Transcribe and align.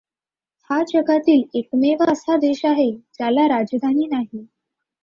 हा 0.69 0.81
जगातील 0.87 1.43
एकमेव 1.53 2.03
असा 2.07 2.37
देश 2.37 2.65
आहे 2.65 2.91
ज्याला 2.91 3.47
राजधानी 3.47 4.07
नाही. 4.07 4.45